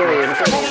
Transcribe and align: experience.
experience. 0.00 0.69